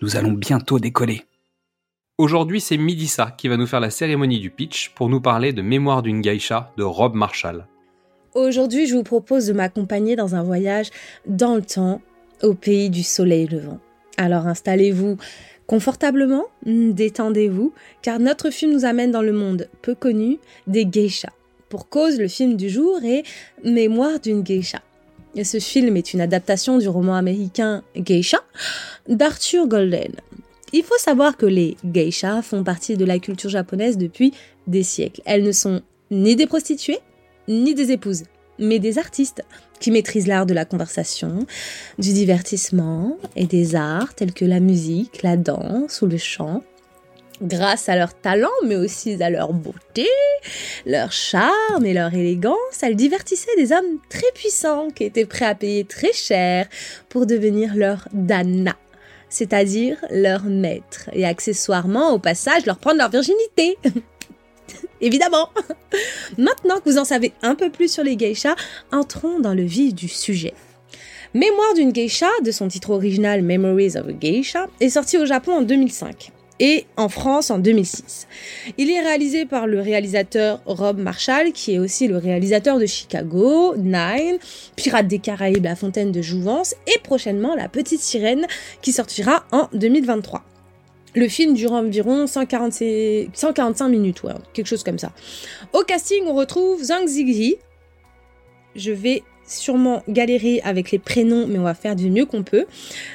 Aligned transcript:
nous 0.00 0.16
allons 0.16 0.32
bientôt 0.32 0.78
décoller. 0.78 1.22
Aujourd'hui, 2.18 2.60
c'est 2.60 2.76
Midissa 2.76 3.34
qui 3.36 3.48
va 3.48 3.56
nous 3.56 3.66
faire 3.66 3.80
la 3.80 3.90
cérémonie 3.90 4.40
du 4.40 4.50
pitch 4.50 4.90
pour 4.94 5.08
nous 5.08 5.20
parler 5.20 5.52
de 5.52 5.62
Mémoire 5.62 6.02
d'une 6.02 6.20
geisha 6.20 6.72
de 6.76 6.82
Rob 6.82 7.14
Marshall. 7.14 7.66
Aujourd'hui, 8.34 8.86
je 8.86 8.96
vous 8.96 9.02
propose 9.02 9.46
de 9.46 9.52
m'accompagner 9.52 10.16
dans 10.16 10.34
un 10.34 10.42
voyage 10.42 10.90
dans 11.26 11.54
le 11.54 11.62
temps 11.62 12.00
au 12.42 12.54
pays 12.54 12.90
du 12.90 13.02
soleil 13.02 13.46
levant. 13.46 13.78
Alors 14.16 14.46
installez-vous 14.46 15.16
confortablement, 15.66 16.46
détendez-vous, 16.64 17.72
car 18.02 18.18
notre 18.18 18.50
film 18.50 18.72
nous 18.72 18.84
amène 18.84 19.12
dans 19.12 19.22
le 19.22 19.32
monde 19.32 19.68
peu 19.82 19.94
connu 19.94 20.38
des 20.66 20.86
geishas. 20.90 21.32
Pour 21.68 21.88
cause, 21.88 22.18
le 22.18 22.28
film 22.28 22.56
du 22.56 22.68
jour 22.68 22.98
est 23.04 23.22
Mémoire 23.62 24.18
d'une 24.18 24.42
geisha. 24.42 24.80
Ce 25.42 25.58
film 25.60 25.96
est 25.96 26.14
une 26.14 26.20
adaptation 26.20 26.78
du 26.78 26.88
roman 26.88 27.14
américain 27.14 27.82
Geisha 27.96 28.38
d'Arthur 29.08 29.66
Golden. 29.68 30.12
Il 30.72 30.82
faut 30.82 30.98
savoir 30.98 31.36
que 31.36 31.46
les 31.46 31.76
geishas 31.84 32.42
font 32.42 32.62
partie 32.62 32.96
de 32.96 33.04
la 33.04 33.18
culture 33.18 33.48
japonaise 33.48 33.96
depuis 33.96 34.32
des 34.66 34.82
siècles. 34.82 35.22
Elles 35.24 35.44
ne 35.44 35.52
sont 35.52 35.82
ni 36.10 36.36
des 36.36 36.46
prostituées, 36.46 36.98
ni 37.46 37.74
des 37.74 37.92
épouses, 37.92 38.24
mais 38.58 38.78
des 38.78 38.98
artistes 38.98 39.42
qui 39.80 39.90
maîtrisent 39.90 40.26
l'art 40.26 40.46
de 40.46 40.54
la 40.54 40.64
conversation, 40.64 41.46
du 41.98 42.12
divertissement 42.12 43.16
et 43.36 43.46
des 43.46 43.76
arts 43.76 44.14
tels 44.14 44.34
que 44.34 44.44
la 44.44 44.60
musique, 44.60 45.22
la 45.22 45.36
danse 45.36 46.02
ou 46.02 46.06
le 46.06 46.18
chant 46.18 46.62
grâce 47.42 47.88
à 47.88 47.96
leur 47.96 48.14
talent, 48.14 48.50
mais 48.64 48.76
aussi 48.76 49.22
à 49.22 49.30
leur 49.30 49.52
beauté, 49.52 50.08
leur 50.86 51.12
charme 51.12 51.84
et 51.84 51.94
leur 51.94 52.12
élégance, 52.14 52.82
elles 52.82 52.96
divertissaient 52.96 53.56
des 53.56 53.72
hommes 53.72 53.98
très 54.08 54.30
puissants 54.34 54.88
qui 54.90 55.04
étaient 55.04 55.26
prêts 55.26 55.46
à 55.46 55.54
payer 55.54 55.84
très 55.84 56.12
cher 56.12 56.66
pour 57.08 57.26
devenir 57.26 57.74
leur 57.74 58.08
dana, 58.12 58.76
c'est-à-dire 59.28 59.96
leur 60.10 60.44
maître, 60.44 61.10
et 61.12 61.24
accessoirement, 61.24 62.12
au 62.12 62.18
passage, 62.18 62.66
leur 62.66 62.78
prendre 62.78 62.98
leur 62.98 63.10
virginité. 63.10 63.78
Évidemment. 65.00 65.50
Maintenant 66.38 66.80
que 66.80 66.90
vous 66.90 66.98
en 66.98 67.04
savez 67.04 67.32
un 67.42 67.54
peu 67.54 67.70
plus 67.70 67.90
sur 67.90 68.04
les 68.04 68.16
geishas, 68.16 68.56
entrons 68.92 69.38
dans 69.38 69.54
le 69.54 69.62
vif 69.62 69.94
du 69.94 70.08
sujet. 70.08 70.54
Mémoire 71.34 71.74
d'une 71.74 71.92
geisha, 71.92 72.28
de 72.42 72.50
son 72.50 72.68
titre 72.68 72.90
original 72.90 73.42
Memories 73.42 73.96
of 73.96 74.08
a 74.08 74.12
Geisha, 74.12 74.66
est 74.80 74.88
sorti 74.88 75.18
au 75.18 75.26
Japon 75.26 75.52
en 75.52 75.62
2005 75.62 76.32
et 76.60 76.86
en 76.96 77.08
France 77.08 77.50
en 77.50 77.58
2006. 77.58 78.26
Il 78.76 78.90
est 78.90 79.00
réalisé 79.00 79.46
par 79.46 79.66
le 79.66 79.80
réalisateur 79.80 80.60
Rob 80.66 80.98
Marshall, 80.98 81.52
qui 81.52 81.74
est 81.74 81.78
aussi 81.78 82.08
le 82.08 82.16
réalisateur 82.16 82.78
de 82.78 82.86
Chicago, 82.86 83.74
Nine, 83.76 84.38
Pirates 84.76 85.06
des 85.06 85.18
Caraïbes, 85.18 85.64
La 85.64 85.76
Fontaine 85.76 86.12
de 86.12 86.22
Jouvence 86.22 86.74
et 86.86 86.98
prochainement 87.00 87.54
La 87.54 87.68
Petite 87.68 88.00
Sirène 88.00 88.46
qui 88.82 88.92
sortira 88.92 89.44
en 89.52 89.68
2023. 89.72 90.44
Le 91.14 91.28
film 91.28 91.54
dure 91.54 91.72
environ 91.72 92.26
145 92.26 93.88
minutes, 93.88 94.22
ouais, 94.22 94.32
quelque 94.52 94.66
chose 94.66 94.84
comme 94.84 94.98
ça. 94.98 95.12
Au 95.72 95.82
casting, 95.82 96.24
on 96.26 96.34
retrouve 96.34 96.82
Zhang 96.82 97.06
Ziyi. 97.06 97.56
Je 98.76 98.92
vais 98.92 99.22
sûrement 99.48 100.02
galérer 100.08 100.60
avec 100.64 100.90
les 100.90 100.98
prénoms, 100.98 101.46
mais 101.46 101.58
on 101.58 101.64
va 101.64 101.74
faire 101.74 101.96
du 101.96 102.10
mieux 102.10 102.26
qu'on 102.26 102.42
peut. 102.42 102.66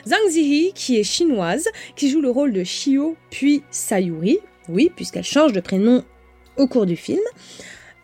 Zhang 0.08 0.30
Ziyi, 0.30 0.74
qui 0.74 1.00
est 1.00 1.04
chinoise, 1.04 1.68
qui 1.96 2.10
joue 2.10 2.22
le 2.22 2.30
rôle 2.30 2.52
de 2.54 2.64
Shio 2.64 3.16
puis 3.30 3.64
Sayuri, 3.72 4.40
oui, 4.70 4.92
puisqu'elle 4.96 5.24
change 5.24 5.54
de 5.54 5.60
prénom 5.60 6.04
au 6.58 6.68
cours 6.68 6.86
du 6.86 6.96
film. 6.96 7.22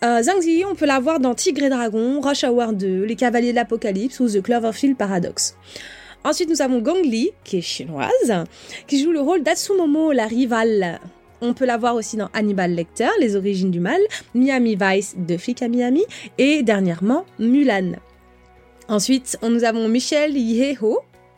Euh, 0.04 0.24
Zhang 0.24 0.42
Ziyi, 0.42 0.66
on 0.66 0.76
peut 0.76 0.86
la 0.86 1.00
voir 1.00 1.20
dans 1.20 1.36
Tigre 1.36 1.64
et 1.64 1.70
Dragon, 1.70 2.22
Rush 2.22 2.44
Hour 2.44 2.74
2, 2.74 3.04
Les 3.04 3.16
Cavaliers 3.16 3.52
de 3.52 3.56
l'Apocalypse 3.56 4.20
ou 4.20 4.30
The 4.30 4.42
Cloverfield 4.42 4.98
Paradox. 4.98 5.56
Ensuite, 6.24 6.50
nous 6.50 6.62
avons 6.62 6.80
Gong 6.80 7.02
Li, 7.04 7.32
qui 7.44 7.58
est 7.58 7.62
chinoise, 7.62 8.44
qui 8.88 9.02
joue 9.02 9.12
le 9.12 9.22
rôle 9.22 9.42
d'Atsumomo, 9.44 10.12
la 10.12 10.28
rivale 10.28 11.00
on 11.42 11.54
peut 11.54 11.66
la 11.66 11.78
voir 11.78 11.96
aussi 11.96 12.18
dans 12.18 12.30
Hannibal 12.34 12.74
Lecter, 12.74 13.10
Les 13.20 13.36
origines 13.36 13.72
du 13.72 13.80
mal, 13.80 14.00
Miami 14.34 14.78
Vice 14.80 15.16
de 15.18 15.38
Flic 15.38 15.62
à 15.62 15.68
Miami 15.68 16.04
et 16.38 16.64
dernièrement 16.64 17.26
Mulan. 17.40 17.94
Ensuite, 18.90 19.38
nous 19.48 19.64
avons 19.66 19.88
Michelle 19.88 20.36
Yeho, 20.36 20.98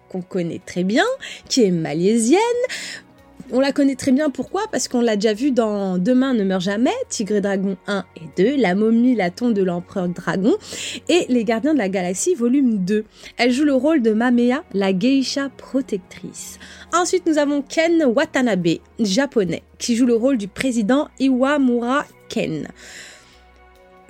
qu'on 0.09 0.21
connaît 0.21 0.61
très 0.65 0.85
bien, 0.85 1.03
qui 1.49 1.63
est 1.65 1.71
malaisienne. 1.71 2.39
On 3.51 3.59
la 3.59 3.73
connaît 3.73 3.95
très 3.95 4.13
bien 4.13 4.29
pourquoi? 4.29 4.61
Parce 4.71 4.87
qu'on 4.87 5.01
l'a 5.01 5.17
déjà 5.17 5.33
vue 5.33 5.51
dans 5.51 5.97
Demain 5.97 6.33
ne 6.33 6.45
meurt 6.45 6.61
jamais, 6.61 6.93
Tigre 7.09 7.35
et 7.35 7.41
Dragon 7.41 7.75
1 7.87 8.05
et 8.15 8.41
2, 8.41 8.55
La 8.55 8.73
momie, 8.73 9.15
la 9.15 9.31
tombe 9.31 9.51
de 9.51 9.63
l'empereur 9.63 10.07
dragon 10.07 10.55
et 11.09 11.25
Les 11.27 11.43
gardiens 11.43 11.73
de 11.73 11.77
la 11.77 11.89
galaxie 11.89 12.35
volume 12.35 12.85
2. 12.85 13.03
Elle 13.35 13.51
joue 13.51 13.65
le 13.65 13.73
rôle 13.73 14.01
de 14.01 14.13
Mamea, 14.13 14.63
la 14.73 14.93
geisha 14.93 15.49
protectrice. 15.57 16.57
Ensuite, 16.93 17.27
nous 17.27 17.37
avons 17.37 17.61
Ken 17.61 18.05
Watanabe, 18.15 18.77
japonais, 18.97 19.63
qui 19.77 19.97
joue 19.97 20.05
le 20.05 20.15
rôle 20.15 20.37
du 20.37 20.47
président 20.47 21.09
Iwamura 21.19 22.05
Ken 22.29 22.69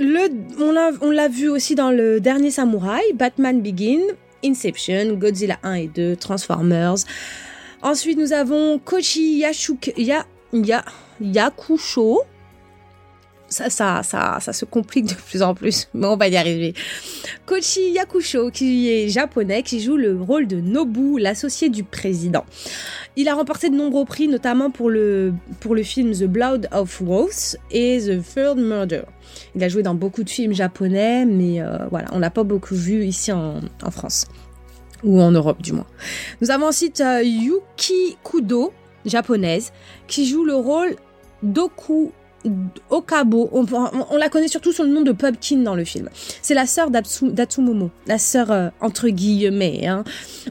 on 0.01 1.11
l'a 1.11 1.27
vu 1.27 1.49
aussi 1.49 1.75
dans 1.75 1.91
le 1.91 2.19
dernier 2.19 2.51
Samouraï, 2.51 3.13
Batman 3.13 3.61
Begin, 3.61 4.01
Inception, 4.43 5.13
Godzilla 5.13 5.59
1 5.63 5.73
et 5.73 5.87
2, 5.87 6.15
Transformers. 6.15 6.95
Ensuite, 7.81 8.17
nous 8.17 8.33
avons 8.33 8.79
Kochi 8.79 9.37
Yashuk, 9.39 9.93
ya, 9.97 10.25
ya, 10.53 10.83
Yakusho, 11.19 12.21
ça, 13.51 13.69
ça, 13.69 14.01
ça, 14.01 14.37
ça 14.39 14.53
se 14.53 14.63
complique 14.63 15.05
de 15.05 15.13
plus 15.13 15.41
en 15.41 15.53
plus, 15.53 15.89
mais 15.93 16.07
on 16.07 16.15
va 16.15 16.29
y 16.29 16.37
arriver. 16.37 16.73
Kochi 17.45 17.91
Yakusho, 17.91 18.49
qui 18.49 18.89
est 18.89 19.09
japonais, 19.09 19.61
qui 19.61 19.81
joue 19.81 19.97
le 19.97 20.19
rôle 20.19 20.47
de 20.47 20.61
Nobu, 20.61 21.19
l'associé 21.19 21.67
du 21.69 21.83
président. 21.83 22.45
Il 23.17 23.27
a 23.27 23.35
remporté 23.35 23.69
de 23.69 23.75
nombreux 23.75 24.05
prix, 24.05 24.29
notamment 24.29 24.71
pour 24.71 24.89
le, 24.89 25.33
pour 25.59 25.75
le 25.75 25.83
film 25.83 26.13
The 26.13 26.23
Blood 26.23 26.69
of 26.71 27.01
Wolves 27.01 27.57
et 27.71 27.99
The 27.99 28.23
Third 28.23 28.57
Murder. 28.57 29.03
Il 29.53 29.63
a 29.65 29.67
joué 29.67 29.83
dans 29.83 29.95
beaucoup 29.95 30.23
de 30.23 30.29
films 30.29 30.53
japonais, 30.53 31.25
mais 31.25 31.61
euh, 31.61 31.87
voilà, 31.89 32.07
on 32.13 32.19
l'a 32.19 32.29
pas 32.29 32.43
beaucoup 32.43 32.75
vu 32.75 33.03
ici 33.03 33.33
en, 33.33 33.59
en, 33.83 33.91
France. 33.91 34.27
Ou 35.03 35.19
en 35.19 35.31
Europe, 35.31 35.61
du 35.61 35.73
moins. 35.73 35.87
Nous 36.39 36.51
avons 36.51 36.67
ensuite 36.67 37.01
euh, 37.01 37.21
Yuki 37.21 38.17
Kudo, 38.23 38.71
japonaise, 39.05 39.73
qui 40.07 40.25
joue 40.25 40.45
le 40.45 40.55
rôle 40.55 40.95
d'Oku 41.43 42.13
Okabo, 42.89 43.49
on, 43.51 44.17
la 44.17 44.29
connaît 44.29 44.47
surtout 44.47 44.71
sous 44.71 44.83
le 44.83 44.89
nom 44.89 45.01
de 45.01 45.11
Pumpkin 45.11 45.57
dans 45.57 45.75
le 45.75 45.83
film. 45.83 46.09
C'est 46.41 46.53
la 46.53 46.65
sœur 46.65 46.89
d'Atsumomo, 46.89 47.91
la 48.07 48.17
sœur 48.17 48.51
euh, 48.51 48.69
entre 48.79 49.09
guillemets. 49.09 49.87
Hein. 49.87 50.03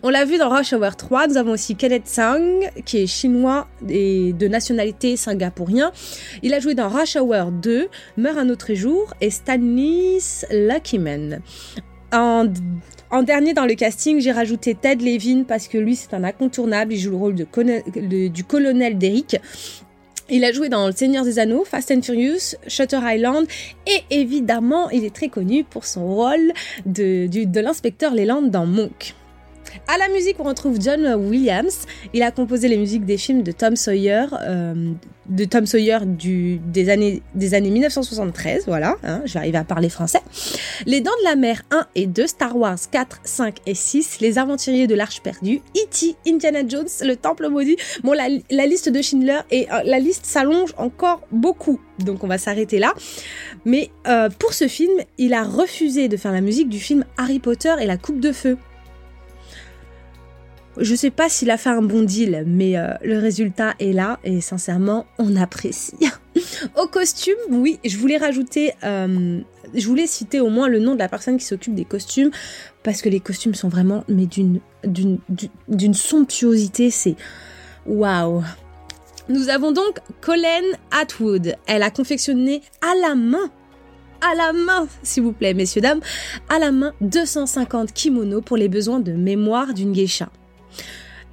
On 0.03 0.11
l'a 0.11 0.25
vu 0.25 0.39
dans 0.39 0.49
Rush 0.49 0.73
Hour 0.73 0.97
3. 0.97 1.29
Nous 1.29 1.37
avons 1.37 1.53
aussi 1.53 1.77
Kenneth 1.77 2.07
Sang, 2.07 2.61
qui 2.85 2.99
est 2.99 3.07
chinois 3.07 3.67
et 3.89 4.33
de 4.33 4.49
nationalité 4.49 5.17
singapourien. 5.17 5.93
Il 6.43 6.55
a 6.55 6.61
joué 6.61 6.75
dans 6.75 6.89
Rush 6.89 7.17
Hour 7.17 7.51
2, 7.51 7.89
Meurt 8.17 8.39
un 8.39 8.49
autre 8.49 8.75
jour 8.75 9.13
et 9.21 9.31
Stanis 9.31 10.45
Luckyman. 10.51 11.41
En, 12.13 12.47
en, 13.11 13.23
dernier 13.23 13.55
dans 13.55 13.67
le 13.67 13.75
casting, 13.75 14.21
j'ai 14.21 14.33
rajouté 14.33 14.75
Ted 14.75 15.05
Levin 15.05 15.45
parce 15.45 15.69
que 15.69 15.79
lui 15.79 15.97
c'est 15.97 16.15
un 16.15 16.25
incontournable. 16.25 16.93
Il 16.93 16.99
joue 16.99 17.11
le 17.11 17.17
rôle 17.17 17.35
du 17.35 18.45
colonel 18.45 18.99
Derrick 18.99 19.37
il 20.31 20.45
a 20.45 20.53
joué 20.53 20.69
dans 20.69 20.87
Le 20.87 20.93
Seigneur 20.93 21.25
des 21.25 21.39
Anneaux, 21.39 21.65
Fast 21.65 21.91
and 21.91 22.03
Furious, 22.03 22.57
Shutter 22.67 23.01
Island 23.03 23.47
et 23.87 24.03
évidemment, 24.11 24.91
il 24.91 25.05
est 25.05 25.15
très 25.15 25.29
connu 25.29 25.65
pour 25.65 25.85
son 25.85 26.07
rôle 26.07 26.53
de, 26.87 27.27
de 27.27 27.61
l'inspecteur 27.61 28.15
Leland 28.15 28.43
dans 28.43 28.67
Monk. 28.67 29.15
À 29.89 29.99
la 29.99 30.09
musique, 30.09 30.37
on 30.39 30.45
retrouve 30.45 30.81
John 30.81 31.07
Williams. 31.15 31.87
Il 32.13 32.23
a 32.23 32.31
composé 32.31 32.69
les 32.69 32.77
musiques 32.77 33.05
des 33.05 33.17
films 33.17 33.43
de 33.43 33.53
Tom 33.53 33.77
Sawyer, 33.77 34.27
euh, 34.43 34.93
de 35.29 35.45
Tom 35.45 35.67
Sawyer 35.67 35.99
du, 36.05 36.59
des, 36.59 36.89
années, 36.91 37.23
des 37.35 37.55
années 37.55 37.71
1973. 37.71 38.65
Voilà, 38.67 38.97
hein, 39.03 39.23
je 39.25 39.35
vais 39.35 39.39
arriver 39.39 39.59
à 39.59 39.65
parler 39.65 39.89
français. 39.89 40.21
Les 40.87 41.01
Dents 41.01 41.11
de 41.21 41.25
la 41.25 41.37
Mer 41.37 41.63
1 41.71 41.87
et 41.95 42.07
2, 42.07 42.27
Star 42.27 42.57
Wars 42.57 42.79
4, 42.91 43.21
5 43.25 43.57
et 43.67 43.75
6, 43.75 44.21
Les 44.21 44.39
Aventuriers 44.39 44.87
de 44.87 44.95
l'Arche 44.95 45.21
perdue, 45.23 45.61
E.T., 45.77 46.17
Indiana 46.27 46.61
Jones, 46.67 46.89
Le 47.03 47.15
Temple 47.15 47.49
maudit. 47.49 47.77
Bon, 48.03 48.13
la, 48.13 48.29
la 48.51 48.67
liste 48.67 48.89
de 48.89 49.03
Schindler 49.03 49.41
et 49.51 49.69
euh, 49.73 49.83
la 49.85 49.99
liste 49.99 50.27
s'allonge 50.27 50.75
encore 50.77 51.21
beaucoup. 51.31 51.81
Donc 51.99 52.25
on 52.25 52.27
va 52.27 52.39
s'arrêter 52.39 52.79
là. 52.79 52.95
Mais 53.65 53.91
euh, 54.07 54.29
pour 54.31 54.53
ce 54.53 54.69
film, 54.69 54.93
il 55.19 55.35
a 55.35 55.45
refusé 55.45 56.09
de 56.09 56.17
faire 56.17 56.33
la 56.33 56.41
musique 56.41 56.69
du 56.69 56.81
film 56.81 57.05
Harry 57.17 57.39
Potter 57.39 57.75
et 57.81 57.87
la 57.87 57.97
Coupe 57.97 58.21
de 58.21 58.33
Feu. 58.33 58.57
Je 60.77 60.95
sais 60.95 61.11
pas 61.11 61.29
s'il 61.29 61.51
a 61.51 61.57
fait 61.57 61.71
un 61.71 61.83
bon 61.83 62.03
deal, 62.03 62.45
mais 62.47 62.79
euh, 62.79 62.95
le 63.03 63.19
résultat 63.19 63.75
est 63.81 63.93
là 63.93 64.21
et 64.23 64.41
sincèrement, 64.41 65.07
on 65.19 65.35
apprécie. 65.37 65.97
au 66.77 66.87
costume, 66.87 67.35
oui, 67.51 67.81
je 67.85 67.97
voulais 67.99 68.17
rajouter, 68.17 68.73
euh, 68.85 69.41
je 69.75 69.87
voulais 69.87 70.07
citer 70.07 70.39
au 70.39 70.49
moins 70.49 70.69
le 70.69 70.79
nom 70.79 70.95
de 70.95 71.01
la 71.01 71.09
personne 71.09 71.39
qui 71.39 71.45
s'occupe 71.45 71.75
des 71.75 71.85
costumes 71.85 72.31
parce 72.85 73.03
que 73.03 73.09
les 73.09 73.21
costumes 73.21 73.55
sont 73.55 73.69
vraiment, 73.69 74.05
mais 74.09 74.27
d'une 74.87 75.95
somptuosité, 75.95 76.91
c'est 76.91 77.17
waouh. 77.87 78.43
Nous 79.29 79.49
avons 79.49 79.73
donc 79.73 79.99
Colleen 80.21 80.65
Atwood. 80.93 81.57
Elle 81.67 81.83
a 81.83 81.91
confectionné 81.91 82.63
à 82.81 82.95
la 83.09 83.15
main 83.15 83.51
à 84.23 84.35
la 84.35 84.53
main, 84.53 84.87
s'il 85.03 85.23
vous 85.23 85.33
plaît, 85.33 85.55
messieurs, 85.55 85.81
dames, 85.81 86.01
à 86.51 86.59
la 86.59 86.73
main 86.73 86.93
250 87.01 87.93
kimonos 87.95 88.43
pour 88.43 88.59
les 88.59 88.69
besoins 88.69 89.01
de 89.01 89.13
mémoire 89.13 89.73
d'une 89.73 89.93
geisha. 89.93 90.29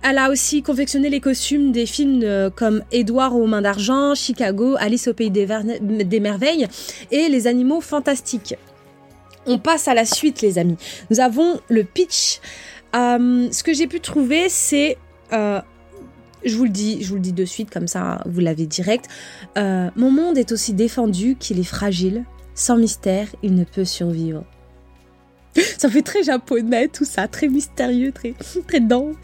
Elle 0.04 0.20
a 0.20 0.30
aussi 0.30 0.62
confectionné 0.62 1.10
les 1.10 1.20
costumes 1.20 1.72
des 1.72 1.86
films 1.86 2.52
comme 2.56 2.84
Édouard 2.92 3.36
aux 3.36 3.48
mains 3.48 3.64
d'argent, 3.64 4.14
Chicago, 4.14 4.76
Alice 4.80 5.08
au 5.08 5.14
pays 5.14 5.32
des, 5.32 6.20
merveilles 6.20 6.68
et 7.12 7.30
Les 7.30 7.48
animaux 7.48 7.82
fantastiques. 7.82 8.56
On 9.48 9.58
passe 9.58 9.88
à 9.88 9.94
la 9.94 10.06
suite, 10.06 10.42
les 10.42 10.60
amis. 10.60 10.78
Nous 11.10 11.20
avons 11.20 11.60
le 11.70 11.84
pitch. 11.84 12.40
Euh, 12.96 13.48
ce 13.52 13.64
que 13.64 13.74
j'ai 13.74 13.88
pu 13.88 14.00
trouver, 14.00 14.50
c'est 14.50 14.98
euh, 15.34 15.62
je 16.44 16.56
vous 16.56 16.66
le 16.66 16.70
dis, 16.70 17.02
je 17.02 17.10
vous 17.10 17.16
le 17.16 17.22
dis 17.22 17.34
de 17.34 17.46
suite, 17.46 17.70
comme 17.70 17.88
ça 17.88 18.22
vous 18.26 18.40
l'avez 18.40 18.66
direct. 18.66 19.08
Euh, 19.58 19.90
mon 19.96 20.12
monde 20.12 20.38
est 20.38 20.52
aussi 20.52 20.74
défendu 20.74 21.36
qu'il 21.40 21.60
est 21.60 21.64
fragile. 21.64 22.24
Sans 22.56 22.78
mystère, 22.78 23.28
il 23.44 23.56
ne 23.56 23.64
peut 23.64 23.86
survivre. 23.86 24.44
Ça 25.78 25.90
fait 25.90 26.02
très 26.02 26.24
japonais 26.24 26.88
tout 26.88 27.06
ça, 27.06 27.28
très 27.28 27.48
mystérieux, 27.48 28.12
très, 28.12 28.80
dense. 28.80 29.16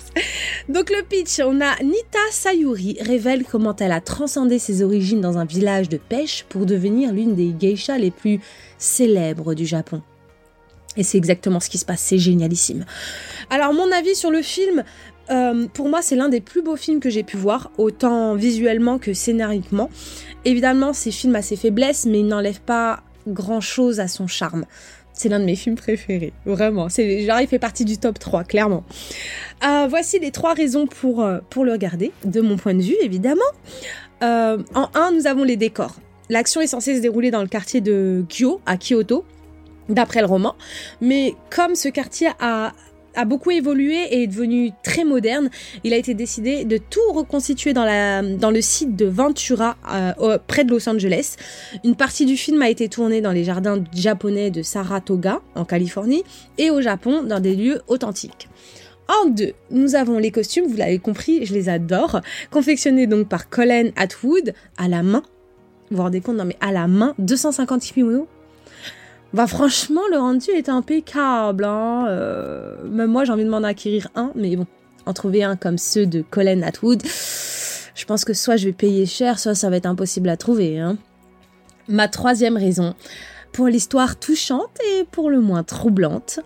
Donc 0.70 0.90
le 0.90 1.04
pitch, 1.04 1.40
on 1.40 1.62
a 1.62 1.76
Nita 1.84 2.20
Sayuri 2.32 2.98
révèle 3.02 3.44
comment 3.44 3.76
elle 3.76 3.92
a 3.92 4.02
transcendé 4.02 4.60
ses 4.60 4.82
origines 4.82 5.22
dans 5.22 5.38
un 5.38 5.46
village 5.46 5.90
de 5.90 5.98
pêche 5.98 6.46
pour 6.50 6.66
devenir 6.66 7.14
l'une 7.14 7.36
des 7.36 7.54
geishas 7.58 7.98
les 7.98 8.12
plus 8.12 8.40
célèbres 8.78 9.54
du 9.54 9.66
Japon. 9.66 10.02
Et 10.96 11.04
c'est 11.04 11.18
exactement 11.18 11.60
ce 11.60 11.70
qui 11.70 11.78
se 11.78 11.86
passe, 11.86 12.02
c'est 12.02 12.18
génialissime. 12.18 12.86
Alors 13.50 13.74
mon 13.74 13.92
avis 13.92 14.16
sur 14.16 14.32
le 14.32 14.42
film, 14.42 14.84
euh, 15.32 15.68
pour 15.74 15.90
moi, 15.90 16.02
c'est 16.02 16.16
l'un 16.16 16.30
des 16.30 16.42
plus 16.42 16.62
beaux 16.62 16.76
films 16.76 17.00
que 17.00 17.10
j'ai 17.10 17.24
pu 17.24 17.38
voir, 17.38 17.72
autant 17.78 18.36
visuellement 18.36 19.00
que 19.00 19.14
scénariquement. 19.14 19.90
Évidemment, 20.46 20.94
ces 20.94 21.12
films 21.12 21.36
a 21.36 21.42
ses 21.42 21.56
faiblesses, 21.56 22.06
mais 22.06 22.20
il 22.20 22.28
n'enlève 22.28 22.62
pas 22.62 23.04
grand-chose 23.28 24.00
à 24.00 24.08
son 24.08 24.28
charme. 24.28 24.66
C'est 25.14 25.30
l'un 25.30 25.40
de 25.40 25.46
mes 25.46 25.56
films 25.56 25.76
préférés, 25.76 26.34
vraiment. 26.46 26.90
C'est 26.90 27.26
genre 27.26 27.40
il 27.40 27.48
fait 27.48 27.60
partie 27.60 27.86
du 27.86 27.98
top 27.98 28.20
3, 28.20 28.44
clairement. 28.44 28.84
Euh, 29.64 29.86
voici 29.88 30.20
les 30.20 30.32
trois 30.32 30.54
raisons 30.54 30.88
pour, 30.88 31.24
euh, 31.24 31.40
pour 31.50 31.66
le 31.66 31.72
regarder, 31.72 32.12
de 32.26 32.42
mon 32.42 32.58
point 32.58 32.74
de 32.74 32.82
vue, 32.82 32.98
évidemment. 33.02 33.42
en 34.22 34.90
un, 34.94 35.12
nous 35.12 35.28
avons 35.28 35.44
les 35.44 35.58
décors. 35.58 35.98
L'action 36.30 36.62
est 36.62 36.68
censée 36.68 36.96
se 36.96 37.02
dérouler 37.02 37.32
dans 37.32 37.42
le 37.42 37.48
quartier 37.48 37.82
de 37.82 38.26
Kyo, 38.30 38.62
à 38.66 38.78
Kyoto, 38.78 39.26
d'après 39.90 40.22
le 40.22 40.28
roman. 40.28 40.56
Mais 41.02 41.36
comme 41.50 41.76
ce 41.76 41.90
quartier 41.90 42.30
a 42.40 42.72
a 43.16 43.26
beaucoup 43.26 43.52
évolué 43.52 43.96
et 44.12 44.24
est 44.24 44.28
devenu 44.28 44.72
très 44.84 45.04
moderne. 45.04 45.50
Il 45.84 45.94
a 45.94 45.98
été 45.98 46.14
décidé 46.14 46.66
de 46.66 46.78
tout 46.78 47.12
reconstituer 47.14 47.74
dans, 47.74 47.86
la, 47.86 48.22
dans 48.22 48.52
le 48.52 48.62
site 48.62 48.96
de 48.96 49.06
Ventura, 49.06 49.78
euh, 49.92 50.38
près 50.48 50.64
de 50.64 50.72
Los 50.72 50.88
Angeles. 50.88 51.36
Une 51.84 51.96
partie 51.96 52.26
du 52.26 52.38
film 52.38 52.62
a 52.62 52.70
été 52.70 52.90
tournée 52.90 53.22
dans 53.22 53.32
les 53.32 53.44
jardins 53.44 53.84
japonais 53.96 54.52
de 54.52 54.62
Saratoga, 54.62 55.42
en 55.56 55.66
Californie, 55.66 56.24
et 56.58 56.72
au 56.72 56.82
Japon, 56.82 57.24
dans 57.24 57.40
des 57.40 57.56
lieux 57.56 57.82
authentiques. 57.88 58.50
En 59.08 59.30
deux, 59.30 59.54
nous 59.70 59.96
avons 59.96 60.18
les 60.18 60.32
costumes, 60.32 60.66
vous 60.66 60.78
l'avez 60.78 60.98
compris, 60.98 61.46
je 61.46 61.54
les 61.54 61.68
adore, 61.68 62.22
confectionnés 62.52 63.06
donc 63.06 63.28
par 63.28 63.50
Colin 63.50 63.90
Atwood 63.98 64.54
à 64.78 64.88
la 64.88 65.04
main. 65.04 65.24
Vous 65.90 65.98
vous 65.98 66.04
rendez 66.04 66.22
compte, 66.22 66.38
non 66.38 66.46
mais 66.46 66.58
à 66.62 66.72
la 66.72 66.88
main, 66.88 67.14
250 67.20 67.82
kimonos 67.82 68.28
bah 69.34 69.48
franchement, 69.48 70.02
le 70.12 70.18
rendu 70.18 70.52
est 70.52 70.70
impeccable. 70.70 71.64
Hein. 71.64 72.06
Euh, 72.08 72.76
même 72.86 73.10
moi, 73.10 73.26
j'ai 73.26 73.32
envie 73.32 73.46
de 73.46 73.50
m'en 73.50 73.64
acquérir 73.64 74.08
un, 74.16 74.32
mais 74.36 74.56
bon, 74.56 74.68
en 75.06 75.14
trouver 75.14 75.44
un 75.44 75.56
comme 75.56 75.80
ceux 75.80 76.06
de 76.06 76.22
Colin 76.22 76.62
Atwood, 76.62 77.02
je 77.96 78.06
pense 78.06 78.26
que 78.26 78.34
soit 78.34 78.58
je 78.58 78.66
vais 78.66 78.74
payer 78.74 79.06
cher, 79.06 79.40
soit 79.40 79.56
ça 79.56 79.70
va 79.70 79.78
être 79.78 79.88
impossible 79.88 80.30
à 80.30 80.38
trouver. 80.38 80.80
Hein. 80.80 80.98
Ma 81.88 82.08
troisième 82.08 82.58
raison, 82.58 82.94
pour 83.52 83.68
l'histoire 83.68 84.20
touchante 84.20 84.78
et 84.96 85.04
pour 85.12 85.32
le 85.32 85.42
moins 85.42 85.64
troublante, 85.64 86.40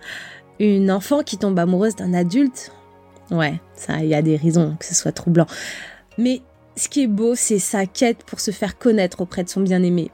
une 0.60 0.89
enfant 0.89 1.24
qui 1.24 1.38
tombe 1.38 1.60
amoureuse 1.60 1.95
d'un 1.95 2.13
adulte. 2.13 2.72
Ouais, 3.31 3.60
ça, 3.75 3.98
il 4.00 4.07
y 4.07 4.16
a 4.16 4.22
des 4.22 4.38
raisons 4.38 4.78
que 4.80 4.86
ce 4.86 4.95
soit 4.95 5.12
troublant. 5.12 5.45
Mais 6.18 6.42
ce 6.78 6.88
qui 6.88 7.04
est 7.04 7.07
beau, 7.07 7.36
c'est 7.36 7.60
sa 7.60 7.86
quête 7.86 8.24
pour 8.24 8.39
se 8.39 8.51
faire 8.51 8.78
connaître 8.78 9.22
auprès 9.22 9.44
de 9.44 9.50
son 9.50 9.62
bien-aimé. 9.62 10.10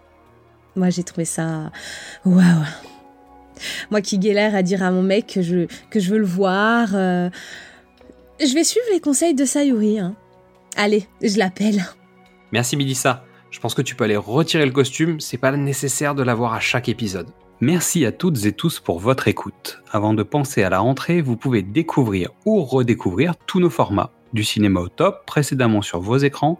Moi, 0.76 0.90
j'ai 0.90 1.04
trouvé 1.04 1.26
ça 1.26 1.72
waouh. 2.26 2.66
Moi 3.92 4.02
qui 4.02 4.18
galère 4.18 4.56
à 4.56 4.64
dire 4.64 4.84
à 4.84 4.92
mon 4.92 5.04
mec 5.04 5.28
que 5.28 5.42
je, 5.42 5.68
que 5.90 6.00
je 6.00 6.10
veux 6.12 6.18
le 6.18 6.26
voir, 6.26 6.90
euh, 6.94 7.30
je 8.40 8.54
vais 8.54 8.64
suivre 8.64 8.86
les 8.92 9.00
conseils 9.00 9.36
de 9.36 9.46
Sayuri. 9.46 10.00
Hein. 10.00 10.16
Allez, 10.76 11.08
je 11.22 11.38
l'appelle. 11.38 11.86
Merci 12.52 12.76
Milissa. 12.76 13.26
Je 13.52 13.60
pense 13.60 13.76
que 13.76 13.84
tu 13.84 13.96
peux 13.96 14.06
aller 14.06 14.18
retirer 14.18 14.66
le 14.66 14.72
costume, 14.72 15.20
c'est 15.20 15.38
pas 15.38 15.52
nécessaire 15.52 16.16
de 16.16 16.24
l'avoir 16.24 16.54
à 16.54 16.60
chaque 16.60 16.90
épisode. 16.90 17.28
Merci 17.62 18.04
à 18.06 18.12
toutes 18.12 18.46
et 18.46 18.52
tous 18.52 18.80
pour 18.80 19.00
votre 19.00 19.28
écoute. 19.28 19.80
Avant 19.92 20.16
de 20.16 20.24
penser 20.24 20.64
à 20.64 20.70
la 20.72 20.80
rentrée, 20.80 21.22
vous 21.22 21.38
pouvez 21.38 21.62
découvrir 21.62 22.32
ou 22.46 22.64
redécouvrir 22.64 23.36
tous 23.46 23.60
nos 23.60 23.70
formats. 23.70 24.12
Du 24.34 24.44
cinéma 24.44 24.80
au 24.80 24.90
top, 24.90 25.28
précédemment 25.28 25.84
sur 25.84 26.00
vos 26.02 26.18
écrans, 26.18 26.60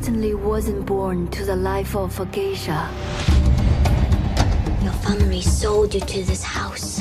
Certainly 0.00 0.34
wasn't 0.34 0.84
born 0.84 1.28
to 1.28 1.44
the 1.44 1.54
life 1.54 1.94
of 1.94 2.18
a 2.18 2.26
geisha. 2.26 2.90
Your 4.82 4.92
family 5.04 5.40
sold 5.40 5.94
you 5.94 6.00
to 6.00 6.24
this 6.24 6.42
house. 6.42 7.00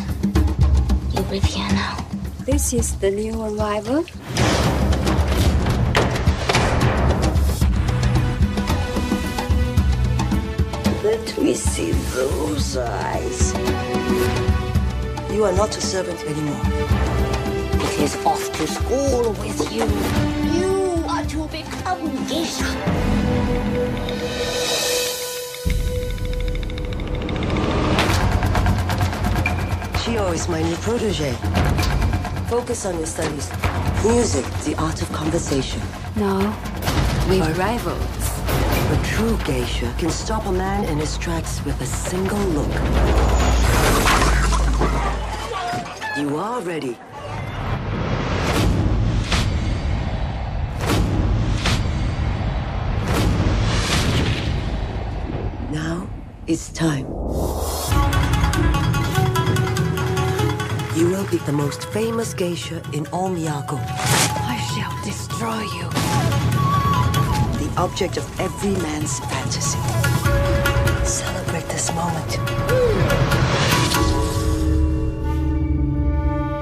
You 1.11 1.21
live 1.31 1.43
here 1.43 1.67
now. 1.69 2.05
This 2.45 2.71
is 2.71 2.95
the 2.99 3.09
new 3.09 3.33
arrival. 3.41 4.05
Let 11.03 11.25
me 11.39 11.55
see 11.55 11.93
those 12.13 12.77
eyes. 12.77 13.53
You 15.33 15.45
are 15.45 15.53
not 15.53 15.75
a 15.75 15.81
servant 15.81 16.23
anymore. 16.25 16.61
It 17.87 18.01
is 18.01 18.15
off 18.23 18.51
to 18.57 18.67
school 18.67 19.31
with 19.41 19.73
you. 19.73 20.42
You 22.03 22.09
to 22.09 22.15
become 22.15 22.27
geisha. 22.27 22.65
Chio 30.03 30.31
is 30.31 30.49
my 30.49 30.61
new 30.61 30.75
protege. 30.77 31.33
Focus 32.49 32.85
on 32.85 32.97
your 32.97 33.05
studies. 33.05 33.49
Music, 34.03 34.45
the 34.65 34.75
art 34.77 35.01
of 35.01 35.11
conversation. 35.13 35.81
No, 36.17 36.53
we 37.29 37.39
are 37.39 37.53
rivals. 37.53 38.29
A 38.91 39.01
true 39.05 39.37
geisha 39.45 39.93
can 39.97 40.09
stop 40.09 40.45
a 40.45 40.51
man 40.51 40.83
in 40.85 40.97
his 40.97 41.17
tracks 41.17 41.63
with 41.63 41.79
a 41.79 41.85
single 41.85 42.37
look. 42.49 42.73
You 46.17 46.37
are 46.37 46.61
ready. 46.61 46.97
It's 56.53 56.69
time. 56.69 57.07
You 60.95 61.09
will 61.09 61.27
be 61.31 61.37
the 61.49 61.51
most 61.51 61.85
famous 61.85 62.35
geisha 62.35 62.79
in 62.93 63.07
all 63.07 63.29
Miyako. 63.31 63.79
I 64.53 64.57
shall 64.69 64.93
destroy 65.03 65.61
you. 65.77 65.87
The 67.57 67.81
object 67.81 68.17
of 68.17 68.25
every 68.39 68.75
man's 68.83 69.19
fantasy. 69.31 69.79
Celebrate 71.03 71.67
this 71.69 71.91
moment. 71.95 72.31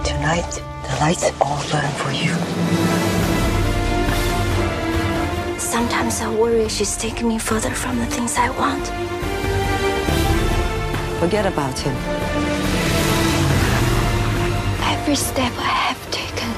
Tonight, 0.05 0.51
the 0.87 0.93
lights 1.01 1.25
all 1.41 1.61
burn 1.69 1.91
for 2.01 2.11
you. 2.23 2.33
Sometimes 5.59 6.21
I 6.21 6.33
worry 6.33 6.69
she's 6.69 6.95
taking 6.95 7.27
me 7.27 7.37
further 7.37 7.71
from 7.71 7.99
the 7.99 8.05
things 8.05 8.37
I 8.37 8.49
want. 8.51 9.10
Forget 11.21 11.45
about 11.45 11.77
him. 11.77 11.95
Every 14.81 15.13
step 15.13 15.53
I 15.55 15.71
have 15.87 16.01
taken 16.09 16.49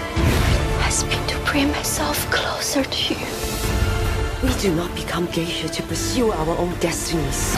has 0.79 1.03
been 1.03 1.27
to 1.27 1.37
bring 1.51 1.69
myself 1.69 2.31
closer 2.31 2.85
to 2.85 3.13
you. 3.13 3.27
We 4.41 4.53
do 4.61 4.73
not 4.73 4.95
become 4.95 5.25
geisha 5.25 5.67
to 5.67 5.83
pursue 5.83 6.31
our 6.31 6.57
own 6.57 6.73
destinies. 6.79 7.57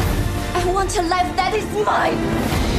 I 0.56 0.66
want 0.74 0.98
a 0.98 1.04
life 1.04 1.32
that 1.36 1.54
is 1.54 1.66
mine. 1.86 2.75